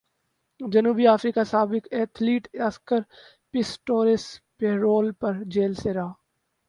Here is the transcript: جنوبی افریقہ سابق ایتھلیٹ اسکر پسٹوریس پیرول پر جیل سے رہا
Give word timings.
جنوبی 0.59 1.07
افریقہ 1.07 1.43
سابق 1.43 1.87
ایتھلیٹ 1.91 2.47
اسکر 2.67 2.99
پسٹوریس 3.53 4.25
پیرول 4.57 5.11
پر 5.19 5.43
جیل 5.53 5.73
سے 5.73 5.93
رہا 5.93 6.11